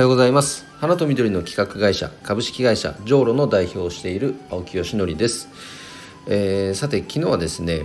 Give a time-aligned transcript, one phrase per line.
[0.00, 0.64] はようございます。
[0.78, 5.50] 花と緑の企画会社株式会社ジョーロの代表をしている青木よしのりです、
[6.26, 7.82] えー、さて昨日はですね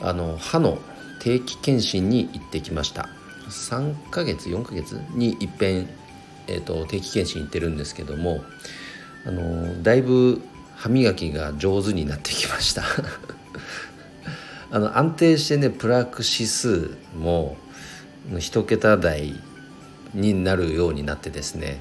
[0.00, 0.78] あの歯の
[1.18, 3.08] 定期検診に行ってきました。
[3.48, 5.88] 3ヶ月4ヶ月に一遍、
[6.46, 8.44] えーと、定期検診行ってるんですけども
[9.26, 10.40] あのだいぶ
[10.76, 12.84] 歯磨きが上手になってきました。
[14.70, 17.56] あの安定してねプラーク指数も
[18.30, 19.40] 1桁台
[20.14, 21.80] になるようになってですね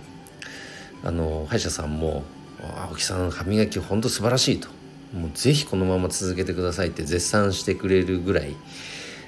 [1.03, 2.23] あの歯医者さんも
[2.89, 4.69] 「青木さん歯磨きほんと素晴らしい」と
[5.13, 8.55] 「もうぜひこのまま続けてください」って絶賛してくれるぐらい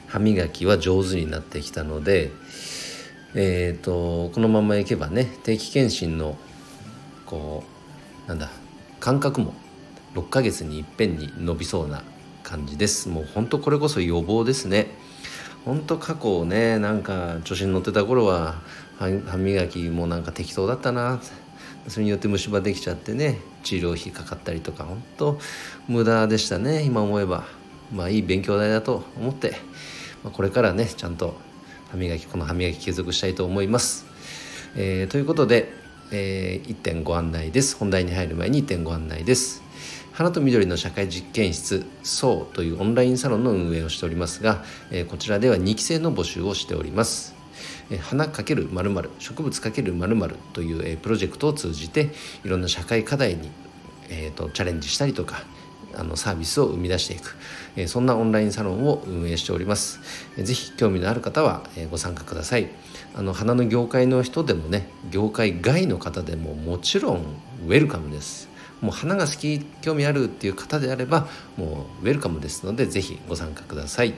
[0.08, 2.32] 歯磨きは上手になってきたので、
[3.34, 6.38] えーと、このままいけばね定期検診の
[7.26, 7.64] こ
[8.28, 8.52] うなんだ
[9.00, 9.56] 間隔も
[10.14, 12.04] 6ヶ月にいっぺんに伸びそうな
[12.44, 13.10] 感じです。
[13.10, 14.92] もうほんとこれこそ予防ですね。
[15.66, 18.62] ほんと過去ねなんか調子に乗ってた頃は
[18.98, 21.22] 歯磨きもなんか適当だったな。
[21.88, 25.40] それによって虫歯できちゃってね治療費かかったりとか本当
[25.90, 27.44] 無駄でしたね今思えば。
[27.92, 29.52] まあいい勉強代だと思って、
[30.24, 31.36] まあ、これからねちゃんと
[31.92, 34.06] 歯磨きこの歯磨き継続したいと思います、
[34.76, 35.72] えー、ということで、
[36.12, 37.76] えー、1点ご案内です。
[37.78, 39.64] 本題に入る前に1点ご案内です。
[40.12, 47.34] 花と緑の社会実験室そうというオンラインサロンの運営をしておりますが、えー、こちらでは2期生の募集をしております。
[48.02, 52.10] 花かけるまる植物かけるまるというえプロジェクトを通じて
[52.44, 53.52] いろんな社会課題に、
[54.10, 55.44] えーと、チャレンジしたりとか
[55.98, 57.36] あのサービスを生み出していく、
[57.76, 60.00] えそんなオンラインサロンを運営しております。
[60.38, 62.70] ぜひ興味のある方は、えご参加ください。
[63.16, 67.18] あの花の業界の人でもね業界外の方でももちろん
[67.68, 68.50] ウェルカムです。
[68.82, 74.14] もう花が好き興味あるっていう方であればもうウェルカムですので是非ご参加ください。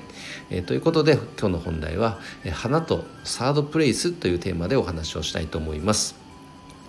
[0.49, 2.19] えー、ということで今日の本題は
[2.51, 6.24] 「花とサードプレイス」というテーマでお話をしたいと思います。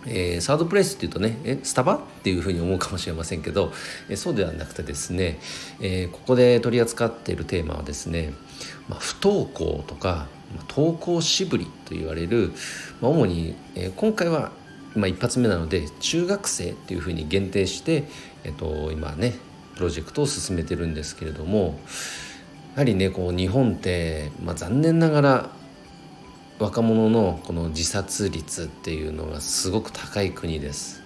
[0.06, 3.72] えー、サードプレイスっていうとねえスタバっていうふうに思うかもしれませんけど、
[4.08, 5.38] えそうではなくてですね、
[5.80, 8.32] えー、ここで取り扱っているテーマはですね、
[8.88, 12.52] まあ、不登校とか、まあ、登校しぶりと言われる、
[13.00, 14.52] まあ、主に、え今回は
[14.96, 18.04] まあ、一発目なので中学生っていうふうに限定して、
[18.44, 19.34] えっと、今ね
[19.76, 21.78] プロジェクトを進めてるんですけれども
[22.74, 25.50] やはりねこう日本って、まあ、残念ながら
[26.58, 31.02] 若者のこの自殺率っていうのがすごく高い国です。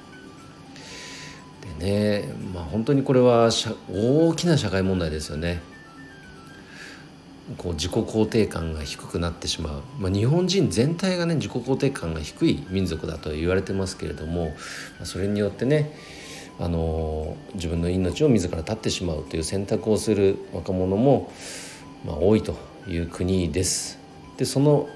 [1.78, 3.50] でねまあ本当にこれは
[3.92, 5.60] 大きな社会問題ですよね。
[7.58, 14.54] こう自己肯定感が低くなってしまう、まあ、日本人全体がね自己肯定感が低い民族だと言われてますけれども
[15.02, 15.92] それによってね
[16.60, 21.32] あの自分の命を自ら絶ってしまうという選択をする若者も、
[22.04, 22.54] まあ、多いと
[22.86, 23.98] いう国です。
[24.36, 24.88] でその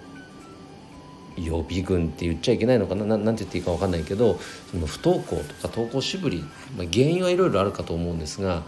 [1.37, 3.05] 予備軍って言っちゃいけないのかな？
[3.05, 4.39] ななんて言っていいか分かんないけど
[4.71, 6.45] その不登校とか登校しぶり、
[6.77, 8.63] まあ、原因はいろいろあるかと思うんですが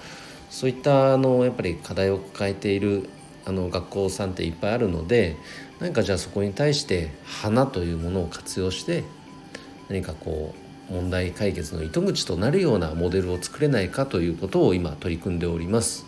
[0.50, 3.08] そういったあのやっぱり課題を抱えている
[3.44, 5.36] あの学校さんっていっぱいあるので
[5.78, 9.04] 何かじゃあそこに対して花というものを活用して
[9.88, 10.54] 何かこ
[10.90, 16.06] う問題解決の糸口となるようなモデルを作れないかということを今取り組んでおります。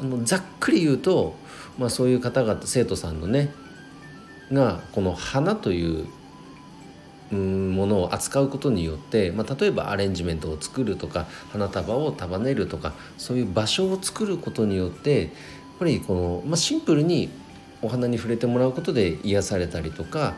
[0.00, 1.36] あのざっくり言うと、
[1.78, 3.52] まあ、そういう方々生徒さんのね
[4.52, 6.06] がこの花という
[7.34, 15.30] ものを扱うことによって、まあ、例えばアレンジメントを作るとか花束を束ねるとかそういう場所を作ることによってやっ
[15.78, 17.30] ぱりこの、まあ、シンプルに
[17.80, 20.34] お花に触れてもらうことで癒されたりとか、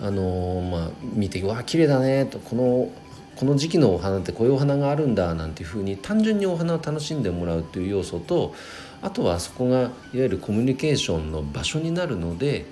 [0.00, 2.90] あのー、まあ、見て「わあ綺麗だね」とこの
[3.36, 8.52] この時期のお花ってこういうお花があるんだなんていうふうに単純にお花を楽しんでもらうという要素と
[9.00, 12.66] あとはそこがいわゆるコミュニケーションの場所になるので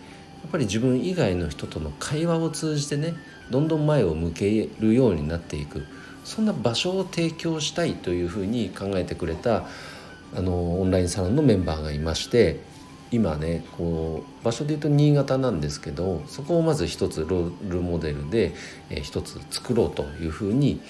[0.47, 3.15] っぱり自分以外の人との会話を通じてね
[3.51, 5.84] どんどん前を向けるようになっていく
[6.25, 9.67] そんな場所を提供したいというふうに考えてくれた
[10.34, 12.61] あのオンラインサロンのメンバーがいまして
[13.12, 18.53] 今ねこう場所でいうと新潟なんですけどそこをまず一つロールモデルで、
[19.03, 20.81] 一つ作ろうというふうに、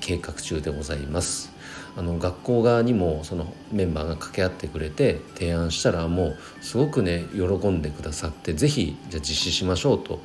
[0.00, 1.51] 計画中でございます。
[1.96, 10.20] あの学校側にもそのメンバーが掛け合ってくれて提案したらもうすごくね喜んでくださって是非じゃ実施しましょうと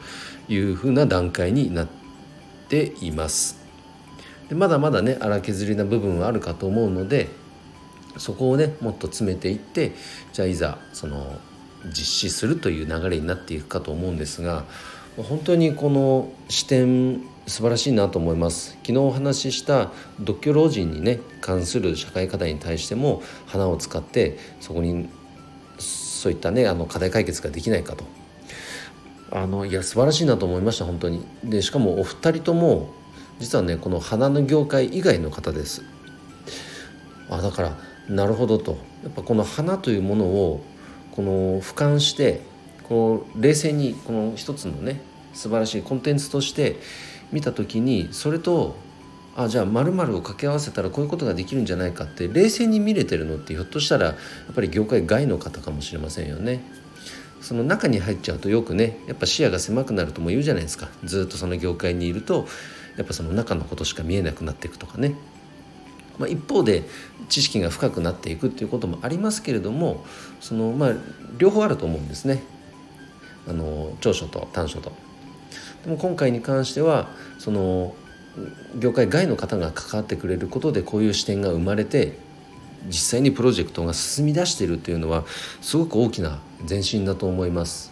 [0.48, 1.88] いうふうな段階になっ
[2.70, 3.68] ています。
[4.48, 7.28] でまだまだね荒削りな部分はあるかと思うので
[8.18, 9.94] そこをねもっと詰めていって
[10.32, 11.38] じゃあいざその
[11.86, 14.64] 実施するという流れになっていくかと思うんですが
[15.18, 18.72] 本当にこの視点素晴らしいなと思います。
[18.84, 25.10] 昨日お話しした独居老人にね関する社会課題に対しても花を使ってそこに
[25.80, 28.04] そういったねあの課題解決ができないかと。
[29.32, 31.26] あのいや素晴らしいなと思いました本当に。
[31.44, 32.94] でしかもお二人とも
[33.40, 35.84] 実はねこの花の業界以外の方です。
[37.30, 37.78] あだから
[38.10, 38.78] なるほどと。
[39.04, 40.62] やっぱこの花というものを
[41.12, 42.42] この俯瞰して
[42.84, 45.00] こう冷静にこの一つのね
[45.34, 46.76] 素晴らしいコンテンツとして
[47.32, 48.76] 見た時にそれと
[49.36, 54.12] あじゃあ〇〇を掛け合わせたらこういうことができるんじゃないかって冷静に見れてるのってひょっとしたらや
[54.52, 56.62] っぱり業界外の方かもしれませんよね。
[57.40, 62.48] その中に入っちゃうとよくねやっぱ視野が狭くなるとも言うじゃないですかずっとその業界にいると
[62.98, 65.16] やっぱその中のことしか見えなくなっていくとかね、
[66.18, 66.84] まあ、一方で
[67.30, 70.04] 知識が深くなっていくっていうこともありますけれども
[70.42, 70.94] そのまあ
[71.38, 72.42] 両方あると思うんですね
[73.48, 75.07] あの長所と短所と。
[75.84, 77.08] でも今回に関しては
[77.40, 77.96] その
[78.78, 82.18] 業界外の方が関わってくれることでこういう視点が生まれて
[82.88, 85.26] 実際にプロジェクトが進み出しているというのは
[85.62, 87.92] すごく大きな前進だと思います。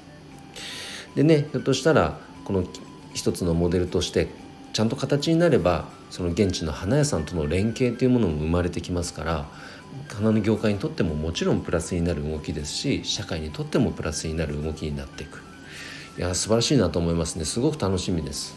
[1.16, 2.64] でねひょっとしたらこの
[3.14, 4.28] 一つのモデルとして
[4.74, 9.46] ちゃんと形になればその現地の花屋さんとの連携というものも生まれてきますから
[10.14, 15.42] 花の業界にとってももちろんプラスになる動きですし社会にとってもプラスになる動きになっていく
[16.18, 18.56] いや素晴らしいなと思いますねすごく楽しみです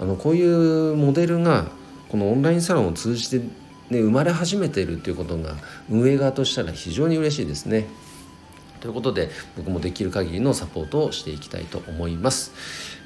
[0.00, 1.66] あのこういうモデルが
[2.08, 5.54] このオンラインサロンを通じて、ね、生まれ始めているということが
[5.90, 7.86] 運営側としたら非常に嬉しいですね。
[8.80, 12.52] ということで僕もできる限りのサポートをしていきたいと思います。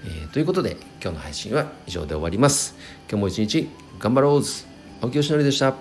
[0.04, 2.76] えー、ということで今日の配信は以上で終わります。
[3.08, 3.68] 今日も一日
[3.98, 4.66] 頑張ろうず
[5.00, 5.74] 青木よしのりでした。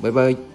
[0.00, 0.51] バイバイ。